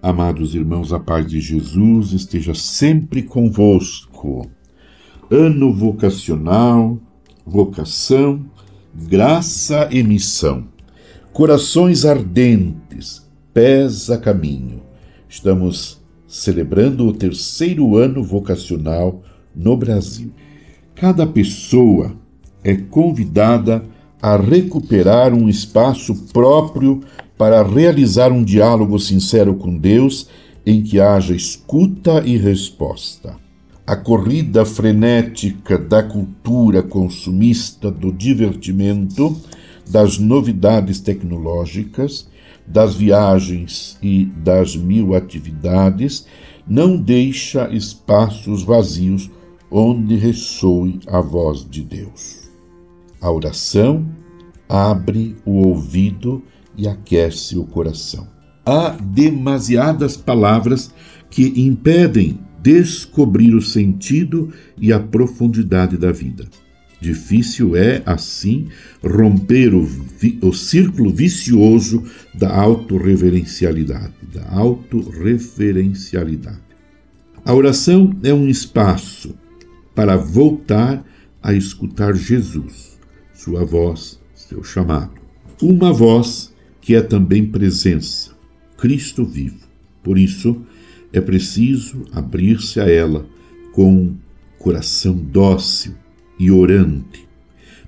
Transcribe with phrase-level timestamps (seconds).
[0.00, 4.48] Amados irmãos, a paz de Jesus esteja sempre convosco.
[5.28, 6.96] Ano vocacional,
[7.44, 8.46] vocação,
[8.94, 10.68] graça e missão.
[11.32, 14.82] Corações ardentes, pés a caminho.
[15.28, 19.20] Estamos celebrando o terceiro ano vocacional
[19.52, 20.32] no Brasil.
[20.94, 22.14] Cada pessoa
[22.62, 23.84] é convidada
[24.22, 27.00] a recuperar um espaço próprio
[27.38, 30.28] para realizar um diálogo sincero com Deus
[30.66, 33.36] em que haja escuta e resposta.
[33.86, 39.34] A corrida frenética da cultura consumista do divertimento,
[39.88, 42.28] das novidades tecnológicas,
[42.66, 46.26] das viagens e das mil atividades
[46.66, 49.30] não deixa espaços vazios
[49.70, 52.50] onde ressoe a voz de Deus.
[53.20, 54.06] A oração
[54.68, 56.42] abre o ouvido
[56.78, 58.28] e aquece o coração.
[58.64, 60.94] Há demasiadas palavras
[61.28, 66.46] que impedem descobrir o sentido e a profundidade da vida.
[67.00, 68.66] Difícil é, assim,
[69.02, 69.88] romper o,
[70.42, 76.60] o círculo vicioso da autorreverencialidade, da autorreferencialidade.
[77.44, 79.34] A oração é um espaço
[79.94, 81.04] para voltar
[81.42, 82.98] a escutar Jesus,
[83.32, 85.12] sua voz, seu chamado.
[85.62, 86.52] Uma voz
[86.88, 88.30] que é também presença,
[88.78, 89.58] Cristo vivo.
[90.02, 90.64] Por isso,
[91.12, 93.26] é preciso abrir-se a ela
[93.74, 94.14] com
[94.58, 95.92] coração dócil
[96.40, 97.28] e orante.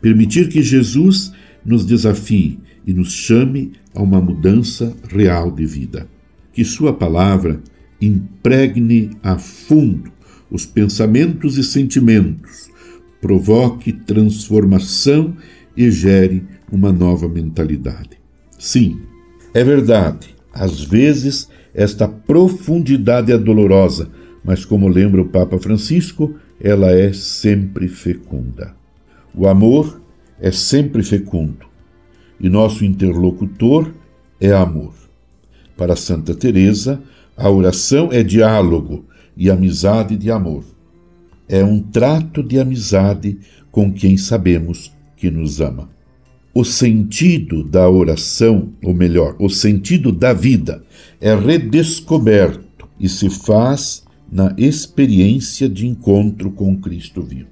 [0.00, 1.30] Permitir que Jesus
[1.62, 6.08] nos desafie e nos chame a uma mudança real de vida.
[6.50, 7.60] Que Sua palavra
[8.00, 10.10] impregne a fundo
[10.50, 12.70] os pensamentos e sentimentos,
[13.20, 15.36] provoque transformação
[15.76, 18.24] e gere uma nova mentalidade.
[18.58, 19.02] Sim,
[19.52, 24.08] é verdade, às vezes esta profundidade é dolorosa,
[24.42, 28.74] mas como lembra o Papa Francisco, ela é sempre fecunda.
[29.34, 30.00] O amor
[30.40, 31.66] é sempre fecundo
[32.40, 33.92] e nosso interlocutor
[34.40, 34.94] é amor.
[35.76, 37.02] Para Santa Teresa,
[37.36, 39.04] a oração é diálogo
[39.36, 40.64] e amizade de amor.
[41.46, 43.38] É um trato de amizade
[43.70, 45.95] com quem sabemos que nos ama
[46.58, 50.82] o sentido da oração, ou melhor, o sentido da vida,
[51.20, 57.50] é redescoberto e se faz na experiência de encontro com Cristo vivo.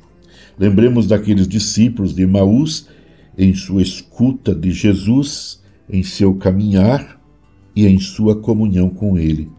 [0.59, 2.89] Lembremos daqueles discípulos de Maús
[3.37, 7.21] em sua escuta de Jesus, em seu caminhar
[7.77, 9.51] e em sua comunhão com Ele,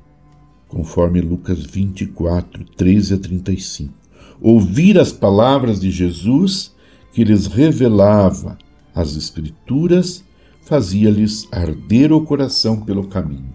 [0.68, 3.94] conforme Lucas 24, 13 a 35.
[4.42, 6.74] Ouvir as palavras de Jesus
[7.14, 8.58] que lhes revelava
[8.96, 10.24] as Escrituras
[10.64, 13.54] fazia-lhes arder o coração pelo caminho.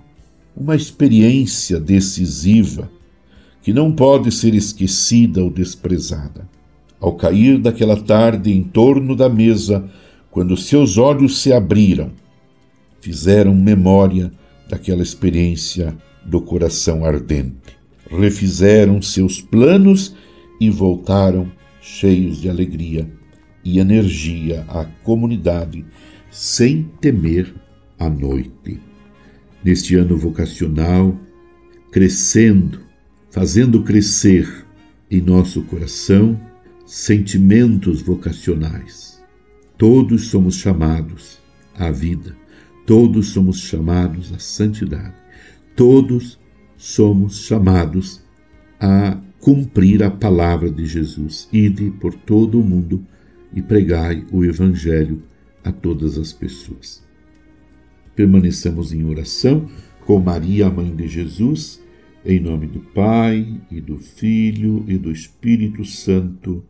[0.55, 2.91] Uma experiência decisiva
[3.62, 6.47] que não pode ser esquecida ou desprezada.
[7.01, 9.89] Ao cair daquela tarde em torno da mesa,
[10.31, 12.12] quando seus olhos se abriram,
[13.01, 14.31] fizeram memória
[14.69, 17.78] daquela experiência do coração ardente.
[18.11, 20.15] Refizeram seus planos
[20.61, 23.19] e voltaram cheios de alegria
[23.65, 25.84] e energia à comunidade
[26.31, 27.53] sem temer
[27.98, 28.81] a noite.
[29.62, 31.19] Neste ano vocacional,
[31.91, 32.81] crescendo,
[33.31, 34.66] fazendo crescer
[35.10, 36.41] em nosso coração
[36.87, 39.22] sentimentos vocacionais.
[39.77, 41.38] Todos somos chamados
[41.75, 42.37] à vida,
[42.87, 45.15] todos somos chamados à santidade,
[45.77, 46.38] todos
[46.77, 48.22] somos chamados
[48.78, 51.48] a cumprir a palavra de Jesus.
[51.53, 53.04] Ide por todo o mundo
[53.53, 55.22] e pregai o Evangelho
[55.65, 57.05] a todas as pessoas.
[58.15, 59.69] Permaneçamos em oração
[60.05, 61.83] com Maria, mãe de Jesus,
[62.25, 66.65] em nome do Pai e do Filho e do Espírito Santo.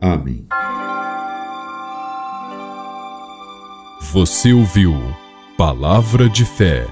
[0.00, 0.46] Amém.
[4.12, 4.94] Você ouviu
[5.56, 6.86] Palavra de Fé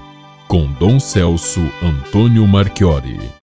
[0.47, 3.35] com Dom Celso Antônio Marchiori.